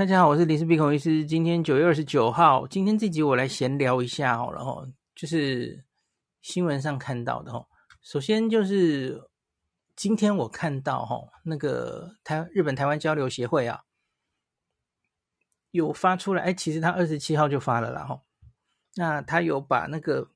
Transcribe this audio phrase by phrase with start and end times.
[0.00, 1.26] 大家好，我是林氏鼻孔医师。
[1.26, 5.84] 今天九月二十九号，今天这集我来闲聊一下好了哈，就是
[6.40, 7.66] 新闻上看到的哈。
[8.00, 9.28] 首先就是
[9.94, 13.82] 今天我看到哈，那个台日本台湾交流协会啊，
[15.70, 18.22] 有发出来，哎，其实他二十七号就发了啦哈。
[18.94, 20.30] 那他有把那个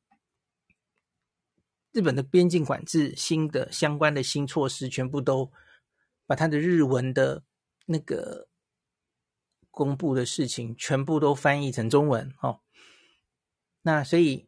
[1.92, 5.50] 日本的边境管制新的相关的新措施，全部都
[6.26, 7.42] 把他的日文的
[7.86, 8.48] 那个。
[9.74, 12.60] 公布的事情全部都翻译成中文哦，
[13.82, 14.46] 那所以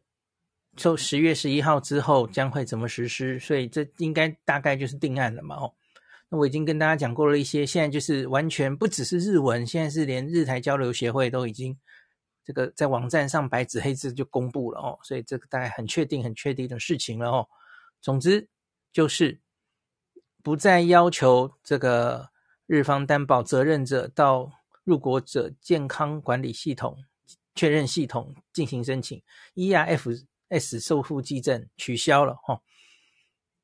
[0.77, 3.37] 就十月十一号之后将会怎么实施？
[3.37, 5.73] 所以这应该大概就是定案了嘛哦。
[6.29, 11.77] 那我已经跟大家讲过了一些，现在就是完全不只是日文，现在是连日台交流协会都已经
[12.45, 17.47] 这个在网站上白纸黑字就公布了哦，所以这个大概很确定、很确定的事情了哦。
[18.01, 18.47] 总之
[18.93, 19.41] 就是
[20.41, 22.29] 不再要求这个
[22.65, 24.53] 日方担保责任者到。
[24.87, 27.03] 入国者健康管理系统
[27.53, 29.21] 确认系统进行申请
[29.53, 32.61] ，ERFS 受付记证取消了哈，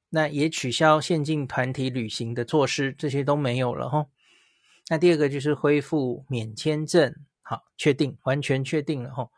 [0.10, 4.08] 那也取消限定团体旅行的措施，这些都没有了哈。
[4.90, 9.30] 那第二个就是恢复免签证，好，确定，完全确定了哈。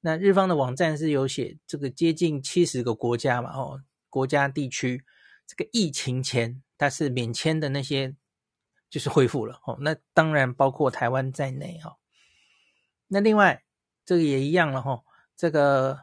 [0.00, 5.04] 那日方的网站是有写这个接近七十个国家嘛，哦，国家地区
[5.46, 8.16] 这个疫情前它是免签的那些。
[8.94, 11.96] 就是恢复了哦，那当然包括台湾在内哈。
[13.08, 13.64] 那另外
[14.04, 15.02] 这个也一样了哈，
[15.36, 16.02] 这个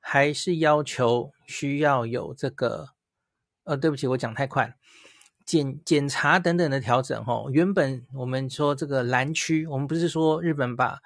[0.00, 2.88] 还是要求需要有这个
[3.62, 4.74] 呃，对不起，我讲太快了，
[5.46, 7.44] 检检查等等的调整哈。
[7.52, 10.98] 原本我们说这个蓝区，我们不是说日本把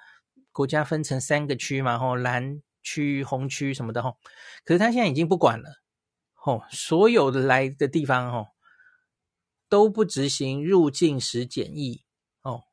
[0.51, 4.17] 国家分成三个区嘛，吼，蓝区、红区什么的吼。
[4.65, 5.69] 可是他现在已经不管了，
[6.33, 8.47] 吼，所有的来的地方吼。
[9.73, 12.03] 都不执行入境时检疫
[12.43, 12.65] 哦，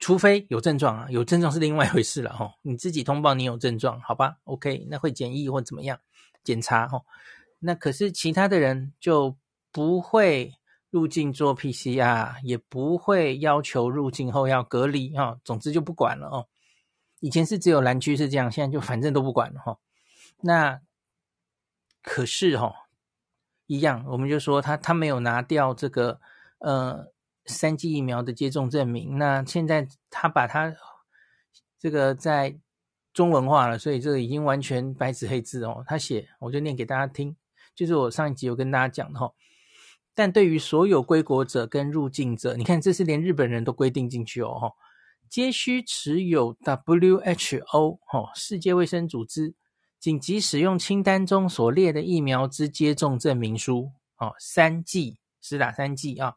[0.00, 2.54] 除非有症状啊，有症状是另外一回事了、哦。
[2.62, 6.00] 你自己通报你有症状，好吧？OK，那会检疫或怎么样
[6.42, 7.04] 检查哈、哦？
[7.60, 9.36] 那可是其他的人就
[9.70, 10.54] 不会
[10.90, 15.40] 入境做 PCR，也不会要求入境后要隔离哈、哦。
[15.44, 16.48] 总之就不管了哦。
[17.20, 19.78] 以前是只有蓝区是这样，现在就反正都不管了哈、哦。
[20.40, 20.80] 那
[22.02, 22.74] 可是哈、哦。
[23.68, 26.18] 一样，我们就说他他没有拿掉这个
[26.58, 27.12] 呃
[27.44, 30.74] 三剂疫苗的接种证明，那现在他把他
[31.78, 32.58] 这个在
[33.12, 35.84] 中文化了，所以这个已经完全白纸黑字哦。
[35.86, 37.36] 他写，我就念给大家听，
[37.74, 39.32] 就是我上一集有跟大家讲的哈。
[40.14, 44.72] 但对于所有归国者跟入境者，你看这是连日本人都规定进去哦，
[45.28, 49.54] 皆须持有 WHO 哦世界卫生组织。
[50.00, 56.36] 紧急使用清单中所列的疫苗之接种证明书，哦，三剂，施打三剂啊。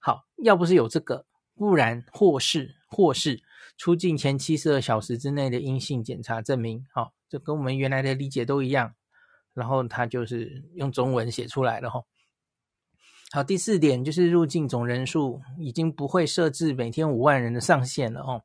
[0.00, 3.42] 好，要不是有这个，不然或是或是
[3.76, 8.94] 出境前七十二小时之内的阴性检查证明，好，这跟我们原来的理解都一样。
[9.52, 12.02] 然后他就是用中文写出来了哈。
[13.30, 18.42] 好，第四点就是入境总人数已经不会设置每天五万人的上限了哦。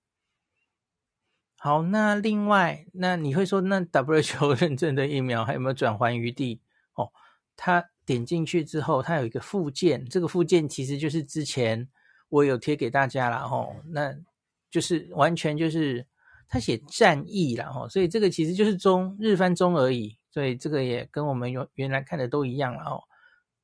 [1.62, 6.62] 好，那另外，那你会说，那 WHO 认证的疫苗还有没有转圜余地？
[6.94, 7.12] 哦，
[7.58, 11.90] 他点进去之后，他有一个附件，这个附件其实就是之前
[12.30, 14.16] 我有贴给大家了，哦，那
[14.72, 16.08] 就是完全就是
[16.48, 23.04] 他写战役了哦，所以这个其实就是中日翻中而已，所以这个也跟我们原原来看的都一样了哦。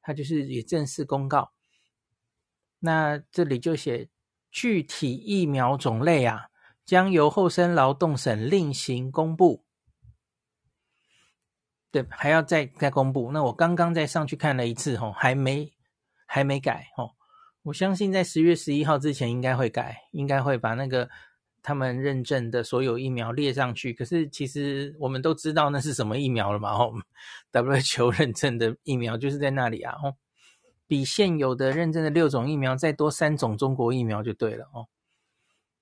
[0.02, 1.54] 他就是也正式公告，
[2.80, 4.10] 那这里就写
[4.52, 6.50] 具体疫苗种类啊，
[6.86, 9.66] 将由厚生劳动省另行公布。
[11.92, 13.32] 对，还要再再公布。
[13.32, 15.74] 那我刚刚再上去看了一次，吼，还没
[16.26, 17.16] 还没改，吼。
[17.64, 21.10] 我相信在十月十一号之前应该会改，应该会把那个
[21.64, 23.92] 他们认证的所有疫苗列上去。
[23.92, 26.94] 可是其实我们都知道那是什么疫苗了嘛，吼
[27.52, 30.14] ，WHO 认证的疫苗就是在那里啊，吼，
[30.86, 34.88] 比现有的认证的六种疫苗再多三种中国疫苗就对了，哦。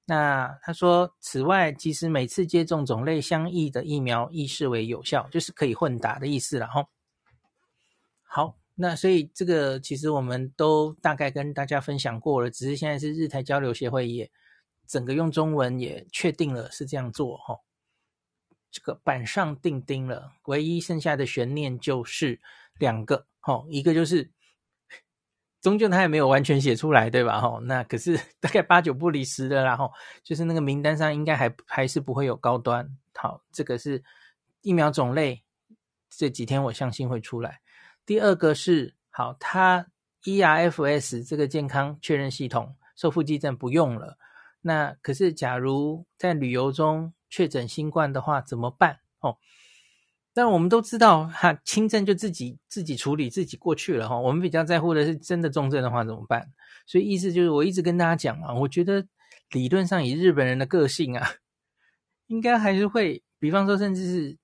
[0.06, 6.86] 那他说，此外，其实每次接种种类相异的疫苗，亦视为有效，就是可以混打的意思了哈。
[8.24, 14.30] 好，那所以这个其实我们都大概跟大家分享过了，只是现在是日台交流协会也
[14.86, 17.58] 整个用中文也确定了是这样做哈。
[18.70, 22.42] 这个板上钉钉了，唯一剩下的悬念就是
[22.78, 24.32] 两个哈，一个就是。
[25.64, 27.40] 终究他也没有完全写出来，对吧？
[27.40, 29.78] 吼，那可是 大概八九不离十的啦。
[29.78, 29.90] 吼，
[30.22, 32.86] 就是那个名单上应该还还是不会有高端。
[33.16, 34.04] 好，这个是
[34.62, 35.42] 疫苗种类，
[36.10, 37.62] 这几天我相信会出来。
[38.06, 39.88] 第二个是，好，它
[40.26, 44.18] ERFS 这个健康确认系统收付机证不用了。
[44.60, 49.00] 那可是假如在旅游中确诊新冠的话怎么办？
[49.22, 49.38] 哦。
[50.34, 54.18] 但我们都知道，哈，轻症就自己自己处理，自己过去了哈。
[54.18, 56.52] 我们比较在乎的是真的重症的话怎么办？
[56.88, 59.06] 所以意思就是，我一直跟大家讲嘛，我觉得
[59.52, 61.36] 理论上以日本人的个性啊，
[62.28, 64.38] 应该还是会，比方说，甚至是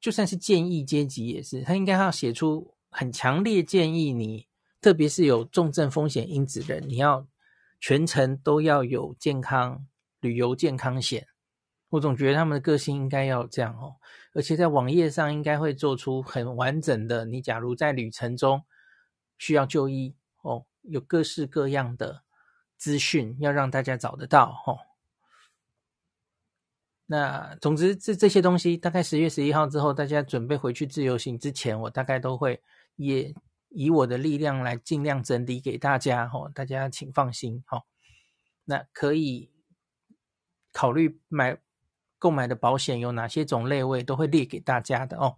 [0.00, 4.46] 就算是建议阶级也是，他应该要写出很强烈建议你，
[4.80, 7.26] 特别是有重症风险因子的人，你要
[7.80, 9.84] 全程都要有健康
[10.20, 11.26] 旅游健康险。
[11.90, 13.96] 我总觉得他们的个性应该要这样哦，
[14.32, 17.24] 而且在网页上应该会做出很完整的。
[17.24, 18.64] 你假如在旅程中
[19.38, 22.22] 需要就医哦，有各式各样的
[22.76, 24.78] 资讯要让大家找得到哦。
[27.06, 32.62] 那总之这这些东西，大概十月十一号之后，大家准备回去自由行之前，我大概都会
[32.94, 33.34] 也
[33.70, 36.48] 以我的力量来尽量整理给大家哦。
[36.54, 37.82] 大家请放心哦。
[38.64, 39.50] 那可以
[40.72, 41.60] 考虑买。
[42.20, 45.36] 购买的保险有哪些种类，我也都会列给大家的哦。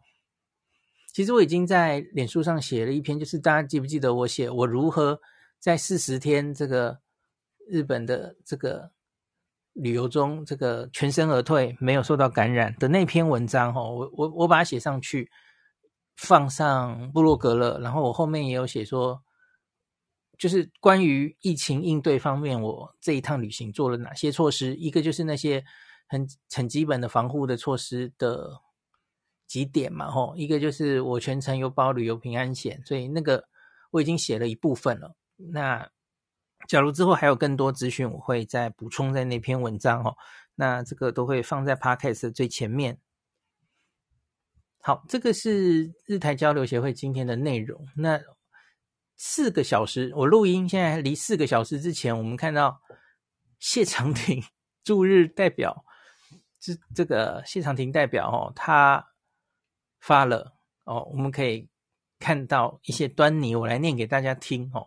[1.13, 5.21] 其实我已经在脸书上写了一篇，就是大家记不记得我写我如何
[5.61, 6.99] 在四十天这个
[7.69, 8.91] 日本的这个
[9.75, 13.95] 旅游中，这个全身而退，没有受到感染的那篇文章哦。
[13.95, 15.31] 我我我把它写上去，
[16.17, 17.79] 放上部落格了。
[17.79, 19.23] 然后我后面也有写说，
[20.37, 24.75] 就是关于疫情应对方面，我这一趟旅行做了哪些措施。
[24.75, 25.65] 一个就是那些。
[26.13, 28.61] 很很基本的防护的措施的
[29.47, 33.49] 几点嘛，吼，一个就是我全程有保旅游平安险，所以那个
[33.91, 35.17] 我已经写了一部分了。
[35.37, 35.91] 那
[36.69, 40.15] 假如之后还有更多资讯，我会再补充在那篇文章，哦，
[40.55, 42.99] 那这个都会放在 Podcast 的最前面。
[44.81, 47.89] 好，这个是日台交流协会今天的内容。
[47.97, 48.21] 那
[49.17, 52.83] 四个小时，我录音现在离四个小时之前，我们看到
[53.59, 54.43] 谢长廷
[54.85, 55.87] 驻日代表。
[56.63, 59.09] 这这个谢长廷代表哦，他
[59.99, 60.55] 发了
[60.85, 61.69] 哦，我们可以
[62.21, 64.87] 看到一些端倪，我来念给大家听哦。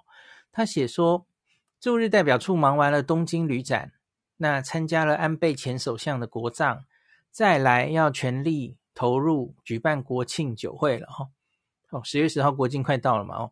[0.54, 1.28] 他写说，
[1.82, 3.92] 驻日代表处忙完了东京旅展，
[4.38, 6.86] 那参加了安倍前首相的国葬，
[7.30, 11.28] 再来要全力投入举办国庆酒会了哈。
[11.90, 13.52] 哦，十月十号国庆快到了嘛哦，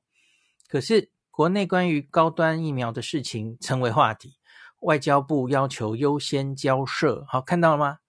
[0.69, 4.37] 可是国内关于高端疫苗的事情成为话题，
[4.79, 7.99] 外交部要求优先交涉，好，看到了吗？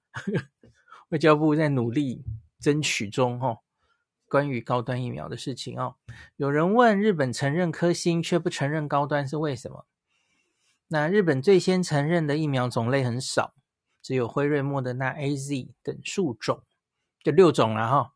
[1.10, 2.24] 外交部在努力
[2.58, 3.60] 争取中，哦，
[4.26, 5.96] 关于高端疫苗的事情哦。
[6.36, 9.86] 有人问日本承认科兴却不承认高端是为什么？
[10.88, 13.54] 那日本最先承认的疫苗种类很少，
[14.02, 16.62] 只有辉瑞、莫德纳、AZ 等数种，
[17.22, 18.14] 就六种了哈，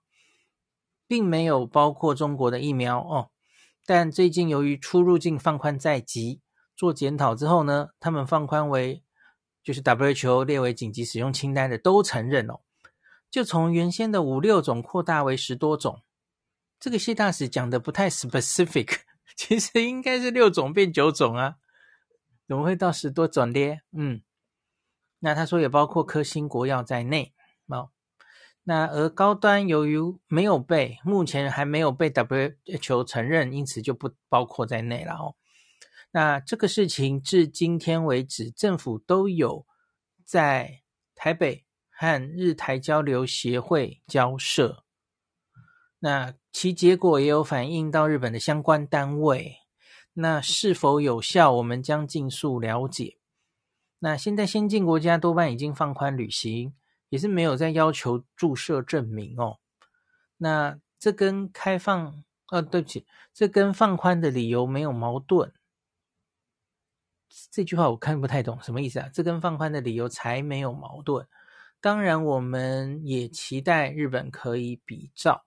[1.07, 3.31] 并没有包括中国的疫苗哦。
[3.87, 6.41] 但最近由于出入境放宽在即，
[6.77, 9.03] 做检讨之后呢，他们放宽为。
[9.69, 12.61] 就是 WHO 列为紧急使用清单的都承认哦，
[13.31, 16.01] 就从原先的五六种扩大为十多种。
[16.81, 19.01] 这个谢大使讲的不太 specific，
[19.37, 21.57] 其实应该是六种变九种啊，
[22.49, 23.77] 怎么会到十多种呢？
[23.93, 24.23] 嗯，
[25.19, 27.35] 那他说也包括科兴国药在内
[27.67, 27.91] 哦。
[28.65, 29.99] 那而高端由于
[30.29, 35.35] 没有被目前还没有被 WHO 承认，因此就不包括在内了哦。
[36.11, 39.67] 那这个事情至今天为止，政府都有
[40.25, 40.83] 在
[41.15, 44.85] 台北和日台交流协会交涉。
[45.99, 49.59] 那其结果也有反映到日本的相关单位，
[50.15, 53.19] 那是否有效，我们将尽速了解。
[53.99, 56.73] 那现在先进国家多半已经放宽旅行，
[57.09, 59.59] 也是没有再要求注射证明哦。
[60.37, 65.53] 那这跟开放，呃、对不起，这跟放宽的理由没有矛盾。
[67.51, 69.09] 这句话我看不太懂，什么意思啊？
[69.13, 71.27] 这跟放宽的理由才没有矛盾。
[71.81, 75.45] 当然，我们也期待日本可以比照。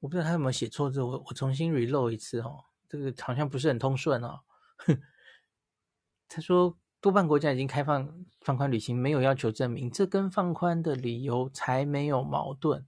[0.00, 4.40] 我不知道他有没有写错字，我我重新 reload 一次哦，这个好像不是很通顺哦。
[6.28, 12.86] 他说多半国家已经开放放宽旅行，没有要求证明，这跟放宽的理由才没有矛盾。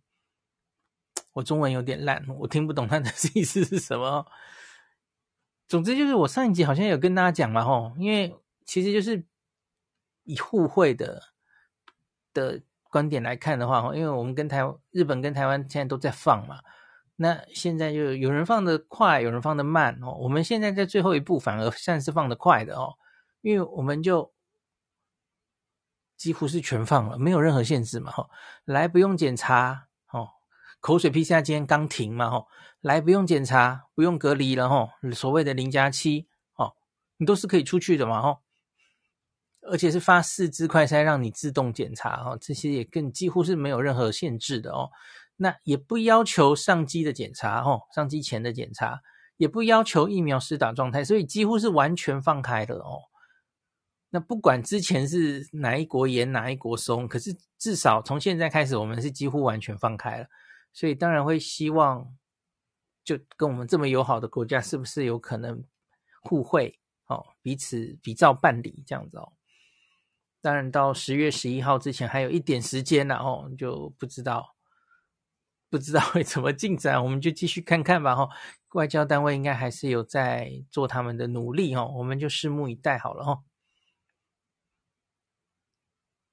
[1.35, 4.27] 我中文有点烂，我听不懂他的 意思是什么。
[5.67, 9.25] 总之就是我上一集好像有跟大家讲嘛，吼，因为其实就是
[10.25, 11.23] 以互惠的
[12.33, 16.61] 的观点来看的话，因为我们跟台日本跟台湾现在都在放嘛。
[17.17, 20.13] 那现在就有人放的快，有人放的慢哦。
[20.19, 22.95] 我们现在在最后一步反而算是放的快的哦，
[23.41, 24.33] 因为我们就
[26.17, 28.11] 几乎是全放了，没有任何限制嘛。
[28.11, 28.29] 吼，
[28.65, 29.87] 来不用检查，
[30.85, 32.29] 口水 PCR 今天刚停嘛。
[32.29, 32.47] 吼，
[32.83, 34.91] 来不用检查，不用隔离了吼。
[35.15, 36.75] 所谓的零加七哦，
[37.17, 38.21] 你都是可以出去的嘛。
[38.21, 38.41] 吼，
[39.63, 44.91] 而且是发四支快筛让你自动检查哦，这些也更几乎是没有任何限制的哦。
[45.37, 49.01] 那也不要求上机的检查，哦，上机前的检查，
[49.39, 53.01] 也不要求疫苗施打状态，所以几乎是完全放开了哦。
[54.11, 60.27] 那不管之前是哪一国严哪一国松，可是至少从现在开始，我们是几乎完全放开了，
[60.75, 62.15] 所以当然会希望，
[63.03, 65.65] 就跟我们这么友好的国家，是不是有可能
[66.21, 69.33] 互惠哦，彼此比照办理这样子哦。
[70.43, 74.51] 当然到十月十一号之前还有一点时间了哦，就不知道。
[75.71, 78.15] 不知道会怎么进展，我们就继续看看吧。
[78.15, 78.29] 哈，
[78.75, 81.75] 外交单位应该还是有在做他们的努力。
[81.75, 83.25] 哈，我们就拭目以待好了。
[83.25, 83.43] 哈，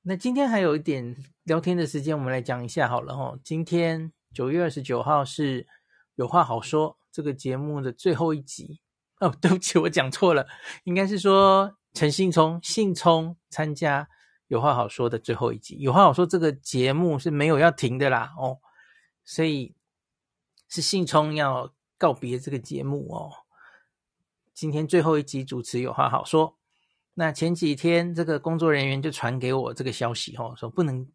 [0.04, 3.18] 那今天还有一点聊天的时间，我们来讲一下好了。
[3.18, 5.68] 哈，今天九月二十九号是
[6.16, 8.82] 有话好说这个节目的最后一集。
[9.20, 10.48] 哦， 对不起，我讲错了，
[10.84, 14.10] 应该是说陈信聪信聪参加
[14.48, 15.78] 有话好说的最后一集。
[15.80, 18.34] 有话好说这个节目是没有要停的啦。
[18.38, 18.60] 哦。
[19.24, 19.76] 所以
[20.68, 23.32] 是信聪要告别这个节目哦。
[24.54, 26.58] 今天最后一集主持有话好说。
[27.14, 31.08] 那前几天这个工作人员就传给我这个消息哦，说不能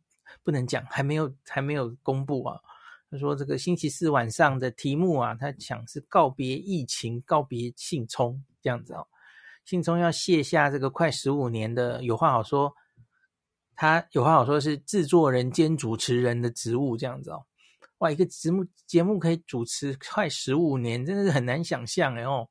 [0.44, 2.60] 不能讲，还没有还没有公布啊。
[3.18, 9.06] 说这个星期四晚上的题目啊，他想是告别疫情，告别信聪这样子哦。
[9.64, 12.74] 信聪要卸下这个快十五年的有话好说，
[13.74, 17.44] 他有话好说是制作人兼主持人的职务这样子哦。
[17.98, 22.48] 哇，一个节目节目可以主持快十五年，真的是很难想象哎哦。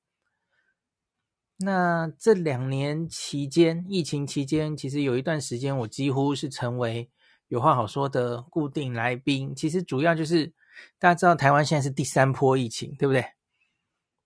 [1.58, 7.10] 那这两年期间，疫情期间，其实有一段时间，我几乎是成为
[7.48, 9.54] 有话好说的固定来宾。
[9.56, 10.54] 其实主要就是
[11.00, 13.26] 大家知道，台湾现在是第三波疫情，对不对？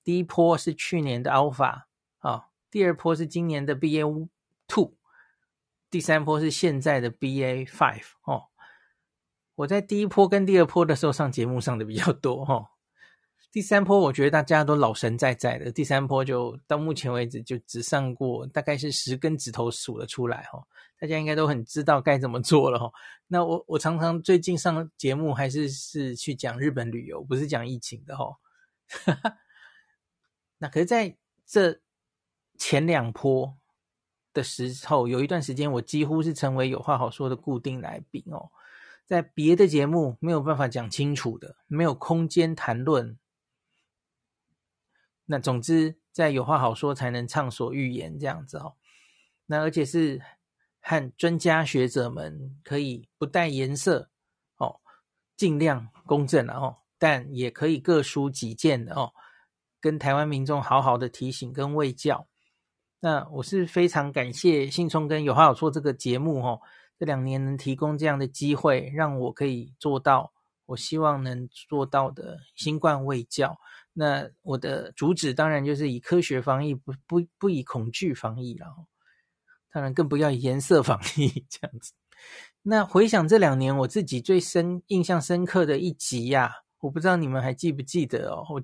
[0.03, 1.83] 第一波是去年的 Alpha
[2.19, 4.27] 啊，第二波是今年的 BA
[4.67, 4.95] two，
[5.89, 8.45] 第三波是现在的 BA five 哦。
[9.55, 12.71] 我在第一波跟第二波的时候上节目上的比较多哈，
[13.51, 20.63] 第三波我觉得大家都老神在在的，第三波就到目前为止就只上过大概是十根指头数了出来哈，
[20.99, 22.91] 大家应该都很知道该怎么做了哈。
[23.27, 28.37] 那我我常常最近上节目还是是去讲日本旅游，不是讲疫情的哈。
[30.59, 31.79] 那可是在这
[32.59, 33.57] 前两波
[34.31, 38.51] 的时候，有一段时间我几乎是成为有话好说的固定来宾哦。
[39.07, 43.17] 在别的节目没有办法讲清楚的，没有空间谈论。
[45.31, 48.73] 那总之，在有话好说才能畅所欲言这样子哦。
[49.45, 50.19] 那而且是
[50.81, 54.09] 和专家学者们可以不带颜色
[54.57, 54.79] 哦，
[55.37, 59.11] 尽量公正哦，但也可以各抒己见哦，
[59.79, 62.27] 跟台湾民众好好的提醒跟卫教。
[62.99, 66.59] 那我是非常感谢信聪跟有话好说这个节目哦。
[66.97, 70.33] 这两年能提供这样的机会，让我可以做到
[70.65, 73.59] 我希望能做到的新冠卫教。
[73.99, 78.65] 那我的主旨当然就是以科学防疫，不不不以恐惧防疫了。
[79.73, 81.91] 当然更不要以颜色防疫 这样子。
[82.61, 88.45] 那回想这两年，我自己最深印象深刻的一集呀、我不知道你们还记不记得哦。
[88.49, 88.63] 我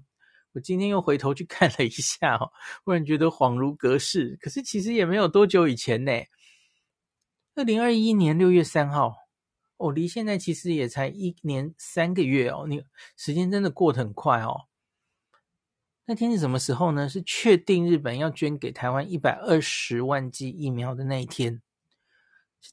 [0.53, 2.49] 我今天又回头去看了一下哦，
[2.85, 4.37] 忽然觉得恍如隔世。
[4.39, 6.13] 可是其实也没有多久以前呢。
[7.55, 9.15] 二零二一年六月三号，
[9.75, 12.81] 哦，离现在其实也才一年三个月哦，你
[13.17, 14.61] 时间真的过得很快哦。
[16.07, 17.09] 那天是什么时候呢？
[17.09, 21.61] 是确定日本要捐给台湾一百二十万剂疫苗的那一天。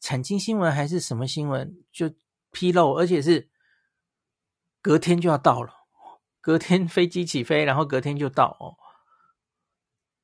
[0.00, 2.12] 产经新闻还是什么新闻就
[2.50, 3.48] 披露，而且是
[4.82, 5.72] 隔天就要到了，
[6.40, 8.76] 隔天飞机起飞，然后隔天就到哦。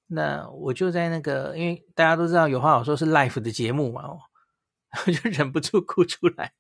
[0.09, 4.21] 那我就在那个，因为大家都知道有话好说是 live 的节目嘛，哦，
[5.07, 6.53] 我就忍不住哭出来。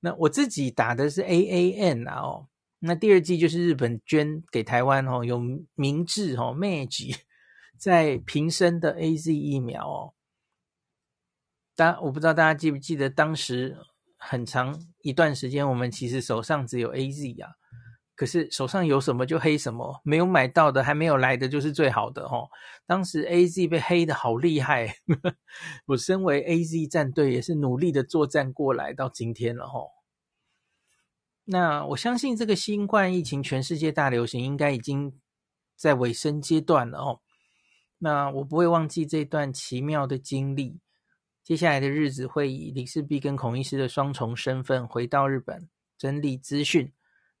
[0.00, 2.48] 那我自己打的是 AAN 啊，哦。
[2.86, 5.40] 那第二剂就是日本捐给台湾哦，有
[5.74, 7.14] 明治哦 m a g
[7.78, 10.14] 在平生的 AZ 疫苗哦。
[11.74, 13.76] 大我不知道大家记不记得，当时
[14.16, 17.52] 很长一段时间，我们其实手上只有 AZ 啊，
[18.14, 22.48] 可是手上有什么就黑什么，没有买到的还没有来的就是最好的哦。
[22.86, 24.96] 当时 AZ 被黑的好厉害，
[25.86, 29.90] 我身为 AZ 战队也是努力的作战过来到今天了哦。
[31.48, 35.16] 那我相信这个新冠疫情全世界大流行应该已经
[35.76, 37.20] 在尾声阶段了哦。
[37.98, 40.80] 那我不会忘记这段奇妙的经历。
[41.44, 46.92] 接下来的日子会以李世璧跟孔医师的双重身份回到日本整理资讯，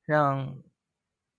[0.04, 0.56] 让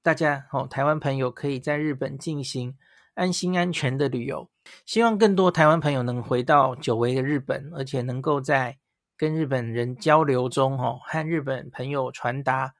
[0.04, 2.78] 大家哦台湾朋友可以在日本进行
[3.14, 4.50] 安心安全的旅游。
[4.86, 8.78] 希望更多台湾朋友能回到久违的日本，而且能够在。
[9.18, 12.76] 跟日本人交流中，哦，和日本朋友传达，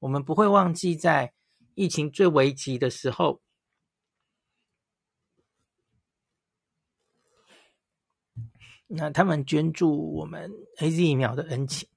[0.00, 1.32] 我们不会忘记在
[1.74, 3.40] 疫情最危急的时候，
[8.88, 11.88] 那他们捐助我们 AZ 疫苗的恩情。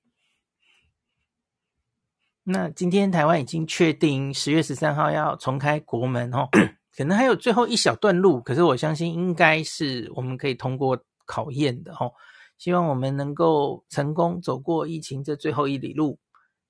[2.43, 6.48] 那今天台湾已经确定十月十三号要重开国门，哦，
[6.96, 12.13] 可能还有最后一小段路，可是我相信应该是我们可以通过考验的，哦。
[12.59, 16.19] 希望我们能够成功走过疫情这最后一里路，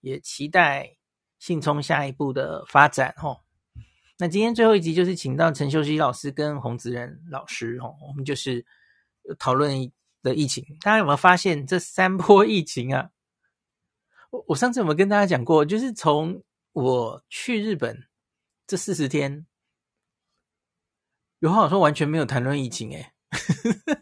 [0.02, 0.96] 也期待
[1.40, 3.42] 信聪下一步的发展吼。
[4.20, 8.64] 那今天最后一集就是请到陈秀熙老师跟洪子仁老师吼，我们就是
[9.40, 10.64] 讨论的疫情。
[10.82, 13.10] 大家有没有发现这三波疫情啊？
[14.30, 15.66] 我我上次有没有跟大家讲过？
[15.66, 18.08] 就是从我去日本
[18.68, 19.48] 这四十天，
[21.40, 23.12] 有话好说完全没有谈论疫情诶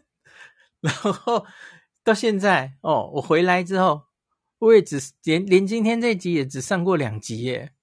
[0.82, 1.46] 然后。
[2.08, 4.06] 到现在哦，我回来之后，
[4.60, 7.74] 我也只连连今天这集也只上过两集耶。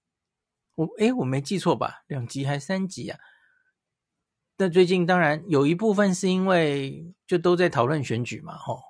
[0.73, 2.03] 我诶，我没记错吧？
[2.07, 3.19] 两集还三集啊？
[4.57, 8.81] 那最近当然有一部分是因为就都在讨论选举嘛，吼、哦，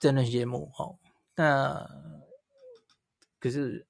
[0.00, 0.98] 真的节目吼、哦。
[1.36, 1.88] 那
[3.38, 3.86] 可是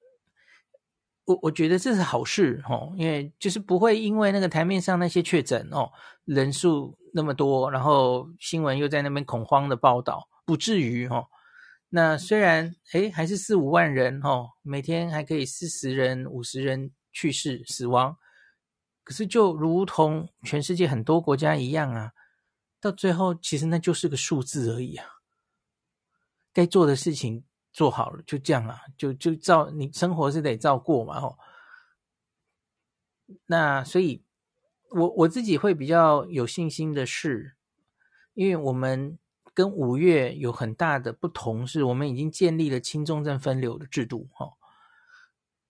[1.33, 5.91] 我我觉得这是好事、哦，因为就是不会因为那个台面上那些确诊哦
[6.25, 6.97] 人数。
[7.15, 11.27] 那么多，然后新闻又在那边恐慌的报道，不至于、哦。
[11.91, 18.17] 那虽然诶还是四五万人、哦，每天还可以四十人、五十人去世死亡，
[19.05, 22.13] 可是就如同全世界很多国家一样啊，
[22.81, 25.05] 到最后其实那就是个数字而已啊。
[26.55, 31.39] 该做的事情做好了，就这样啊，就就照你生活是得照过嘛吼。
[33.47, 34.25] 那所以。
[34.95, 37.57] 我我自己会比较有信心的是，
[38.35, 39.19] 因为我们
[39.55, 44.53] 跟五月有很大的不同，是我们已经建立了轻重症分流的制度，哈，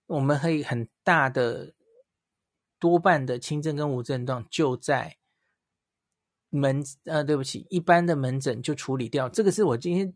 [0.07, 1.73] 我们可以很大的
[2.77, 5.15] 多半的轻症跟无症状就在
[6.49, 10.13] 门呃，对不起，一般的门诊就处理掉，这个是我今天。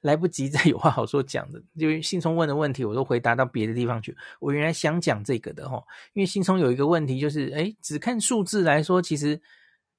[0.00, 4.16] 来不及再有话好说讲的，因为信聪问的问题我都回答到别的地方去。
[4.40, 9.40] 我原来想讲这个的齁，因为信聪有一个问题就是，诶，只看数字来说，其实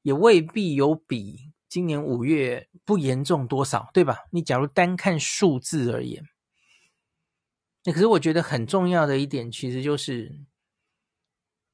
[0.02, 4.26] 也未必有比今年五月不严重多少，对吧？
[4.32, 6.24] 你假如单看数字而言，
[7.84, 10.40] 那可是我觉得很重要的一点，其实就是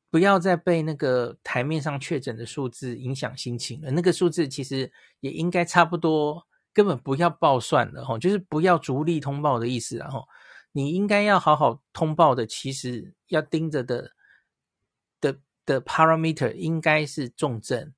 [0.09, 3.91] 不要再被那个台面上确诊的数字影响心情了。
[3.91, 6.47] 那个数字其实也应该差不多。
[6.73, 10.25] 根本不要报算了，就是不要逐例通报的意思，然后
[10.71, 14.11] 你应该要好好通报的，其实要盯着的
[15.19, 17.93] 的的 parameter 应该是重症，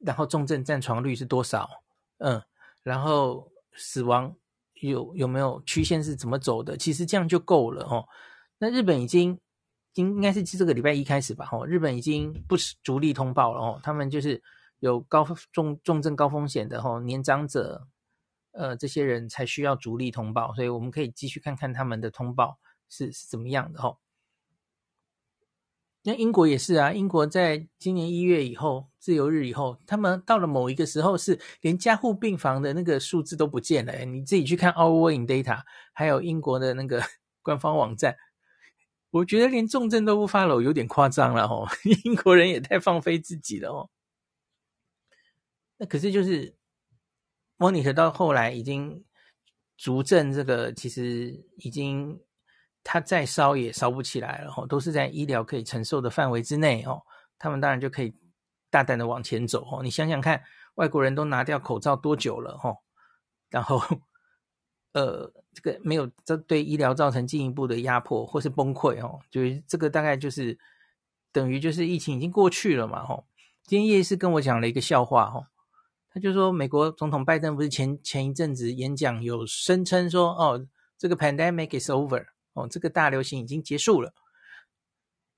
[0.00, 1.82] 然后重症占床率是多少，
[2.18, 2.42] 嗯，
[2.82, 4.34] 然后死亡
[4.74, 8.08] 有有没有曲线是怎么走的，其实这样就够了哦。
[8.58, 9.38] 那日本已经
[9.94, 14.42] 应应该是这个礼拜一开始吧，哦日本已经不是逐例通报了哦，他们就是。
[14.80, 17.88] 有高重重症高风险的吼年长者，
[18.52, 22.58] 呃，这些人才需要逐例通报，所以我们可以继续看看他们的通报
[22.88, 23.98] 是是怎么样的吼。
[26.02, 33.92] 那英国也是啊，英国在今年一月以后，自由日以后，他们到了某一个时候是连加护病房的那个数字都不见了。
[34.04, 35.62] 你自己去看 Our Way in Data，
[35.92, 37.02] 还有英国的那个
[37.42, 38.16] 官方网站，
[39.10, 41.66] 我觉得连重症都不发了有点夸张了哦。
[42.04, 43.90] 英国人也太放飞自己了哦。
[45.78, 46.54] 那可是就是
[47.58, 49.04] Monitor 到后来已经
[49.76, 52.20] 逐证，这个其实已经。
[52.88, 57.02] 他再烧也烧不起来了，吼，都是在医疗可以承受的范围之内，哦，
[57.36, 58.14] 他们当然就可以
[58.70, 60.40] 大胆的往前走，哦，你想想看，
[60.76, 62.76] 外国人都拿掉口罩多久了，吼，
[63.50, 63.82] 然后，
[64.92, 70.56] 呃，这个没有这对医疗造成进一步的压迫或是崩溃，哦，就是这个大概就是
[71.32, 73.26] 等于就是疫情已经过去了嘛，吼。
[73.64, 75.44] 今天叶医师跟我讲了一个笑话，吼，
[76.16, 82.24] 他就说美国总统拜登不是前前一阵子演讲有声称说，哦，这个 pandemic is over。
[82.54, 84.14] 哦，这个大流行已经结束了，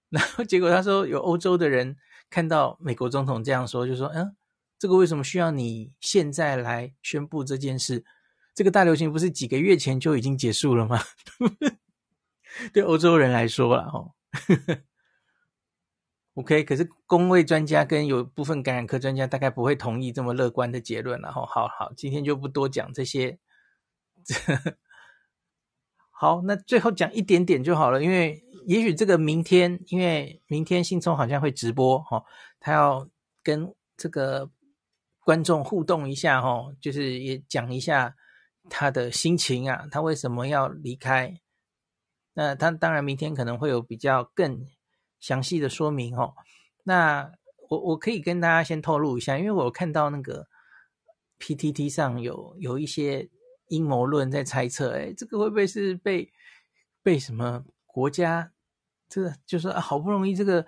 [0.09, 1.97] 然后结果他说有欧洲的人
[2.31, 4.37] 看到美国总统这样说，就说：“嗯，
[4.79, 8.05] 这个为什么需要你现在来宣布这件事？
[8.55, 11.01] 这个大流行不是几个月前就已经结束了吗？”
[12.73, 14.15] 对欧洲人来说了，哦
[16.39, 23.39] ，OK，可是公卫专家跟有部分感染科专家大概不会同意这么乐观的结论，然后好好，今天就不多讲这些。
[26.11, 32.25] 好，那最后讲一点点就好了，因为也许这个明天，因为明天信聪好像会直播哈，
[32.61, 33.09] 他要
[33.43, 34.51] 跟这个
[35.25, 38.15] 观众互动一下哈，就是也讲一下
[38.69, 41.41] 他的心情啊，他为什么要离开？
[42.35, 44.65] 那他当然明天可能会有比较更
[45.21, 46.35] 详细的说明哦。
[46.85, 47.33] 那
[47.69, 50.47] 我我可以跟大家先透露一下，因为我看到那个
[51.39, 53.29] PTT 上有有一些。
[53.71, 56.33] 阴谋论在猜测，哎，这个会不会是被
[57.03, 58.51] 被什么国家？
[59.11, 60.65] 这个就是啊，好不容易这个，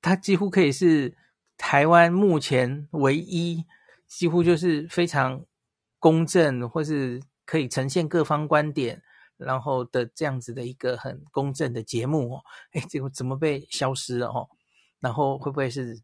[0.00, 1.16] 它几乎可以是
[1.56, 3.64] 台湾目前唯一，
[4.06, 5.44] 几乎就是非常
[5.98, 9.02] 公正，或是可以呈现各方观点，
[9.36, 12.44] 然后的这样子的一个很公正的节目哦。
[12.72, 14.48] 哎，这个怎么被消失了哦？
[15.00, 16.00] 然后会不会是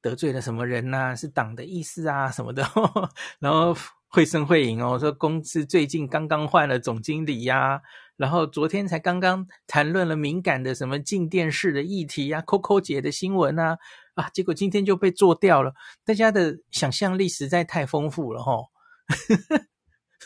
[0.00, 1.14] 得罪了什么人呐？
[1.14, 2.62] 是党的意思啊什么的？
[3.40, 3.76] 然后。
[4.14, 7.80] 会声会影哦，说公司最近刚刚换了总经理呀，
[8.18, 13.78] 然后昨天才刚刚谈论了敏感的什么进电视的议题呀，Coco 姐的新闻啊，
[14.12, 15.72] 啊，结果今天就被做掉了。
[16.04, 18.52] 大家的想象力实在太丰富了哈，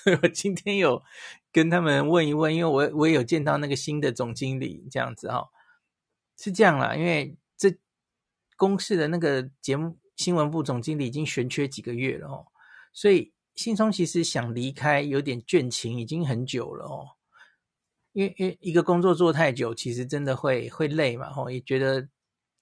[0.02, 1.00] 所 以我今天有
[1.56, 5.48] 跟他们问一问，因为我我也有见到那个新的总经理这样子哈，
[6.36, 7.74] 是这样啦，因为这
[8.56, 12.46] 公司的那个节目新闻部总经理已经悬缺几个月了哦，
[12.92, 13.32] 所以。
[13.56, 17.16] 信聪其实想离开，有点倦情，已经很久了哦。
[18.12, 22.06] 因为因为一个工作做太久，其实真的会会累嘛，吼，也觉得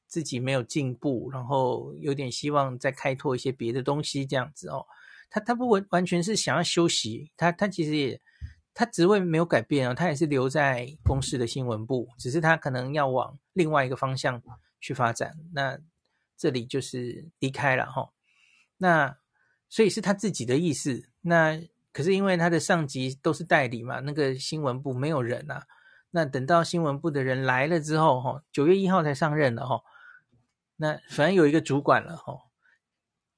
[0.07, 4.87] 自己没有进步，然后有点希望再开拓一些别的东西这样子哦。
[5.29, 8.21] 他他不完完全是想要休息，他他其实也
[8.75, 14.43] 他职位没有改变哦，他也是留在公司的新闻部，只是他可能要往另外一个方向
[14.81, 15.39] 去发展。
[15.55, 15.79] 那
[16.37, 18.11] 这里就是离开了哈，
[18.77, 19.17] 那。
[19.67, 21.61] 所以是他自己的意思，那
[21.91, 25.67] 可是因为他的上级都是代理嘛，那个新闻部没有人啊。
[26.13, 29.83] 那等到新闻部的人来了之后，哈，九月一号才上任了哈。
[30.77, 32.43] 那反正有一个主管了哈，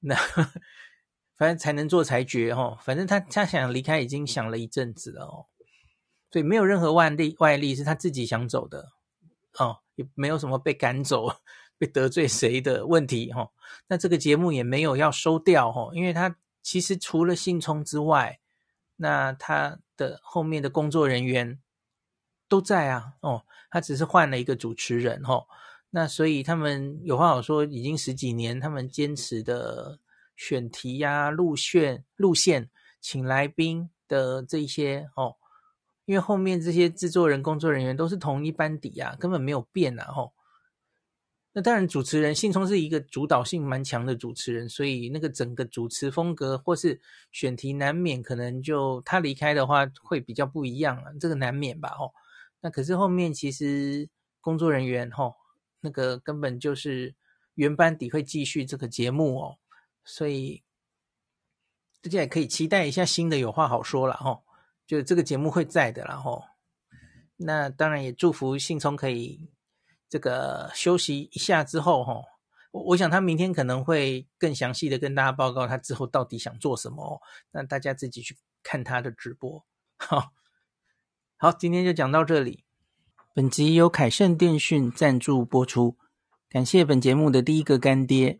[0.01, 0.15] 那
[1.37, 2.77] 反正才能做裁决哈。
[2.81, 5.45] 反正他他想离开已经想了一阵子了哦，
[6.31, 8.89] 所以没有任何外力外力是他自己想走的
[9.59, 11.37] 哦，也没有什么被赶走。
[11.79, 13.51] 被得罪谁的问题哈？
[13.85, 18.39] 那这个节目也没有要收掉哈，因为他其实除了信聪之外，
[18.95, 21.59] 那他的后面的工作人员
[22.49, 25.45] 都在啊哦，他只是换了一个主持人哈。
[25.91, 29.99] 那所以他们有话好说，已经十几年，他们坚持的
[30.37, 32.69] 选题呀、路线、路线、
[33.01, 35.35] 请来宾的这些哦，
[36.05, 40.31] 因为后面这些制作人、工作人员都是同一班底啊，根本没有变啊吼。
[41.53, 52.13] 那当然，主持人信聪是一个主导性蛮强的主持人，所以那个整个主持风格或是选题难免可能就他离开的话会比较不一样啊，这个难免吧吼。
[52.61, 54.07] 那可是后面其实
[54.39, 55.33] 工作人员吼，
[55.81, 57.15] 那个根本就是
[57.55, 59.57] 原班底会继续这个节目哦，
[60.07, 60.63] 所以
[62.01, 64.43] 大家也可以期待一下新的有话好说了吼，
[64.87, 66.45] 就这个节目会在的啦吼。
[67.35, 69.51] 那当然也祝福信聪可以。
[70.09, 72.23] 这个休息一下之后，哈，
[72.71, 77.19] 我我想他明天可能会更详细的跟大家报告他之后到底想做什么哦。
[77.51, 79.65] 那大家自己去看他的直播。
[79.97, 80.31] 好，
[81.35, 82.63] 好，今天就讲到这里。
[83.33, 85.97] 本集由凯盛电讯赞助播出，
[86.47, 88.39] 感谢本节目的第一个干爹。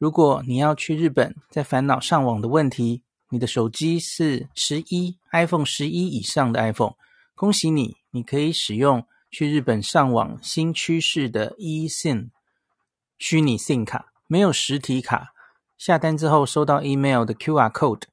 [0.00, 6.94] 如果你要去日本，在烦恼上网的问题，你的手机是十一 iPhone 十一以上的 iPhone，
[7.34, 12.30] 恭喜你，你可以使用去日本上网新趋势的 eSIM
[13.18, 15.34] 虚拟 SIM 卡，没有实体卡，
[15.76, 18.04] 下单之后收到 email 的 QR code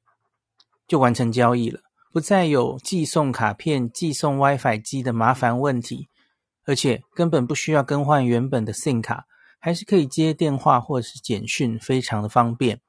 [0.86, 1.80] 就完成交易了。
[2.12, 6.08] 不再有寄送卡片、寄送 WiFi 机的麻烦问题，
[6.66, 9.24] 而且根本不需要更换原本的 SIM 卡，
[9.58, 12.80] 还是可以接电话或者是简讯，非常的方便。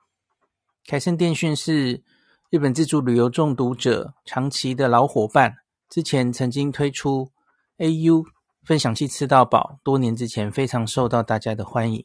[0.87, 2.03] 凯盛电讯是
[2.49, 5.57] 日本自助旅游中毒者长期的老伙伴，
[5.89, 7.31] 之前曾经推出
[7.77, 8.25] AU
[8.63, 12.03] 分享器吃到饱，多年之前非常受到大家的欢迎，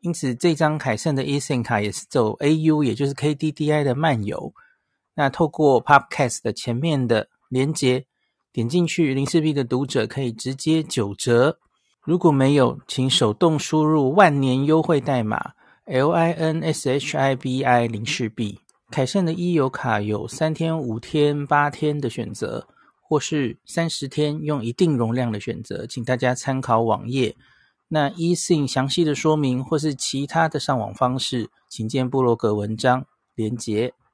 [0.00, 4.52] 因此这张凯盛的 eSIM 卡也是走 AU，也就是 KDDI 的漫游。
[5.14, 8.06] 那透过 Podcast 的前面的连接
[8.52, 11.58] 点进去，林氏璧的读者可以直接九折。
[12.02, 15.52] 如果没有，请手动输入万年优惠代码
[15.84, 18.60] L I N S H I B I 零四 B。
[18.90, 22.66] 凯盛的 e 游卡有三天、五天、八天的选择，
[23.02, 27.36] 或是三十天用一定容量的选择，请大家参考网页。
[27.88, 33.92] 那 eSIM 详细的说明或是其他的上网方式，请见部落格文章连结。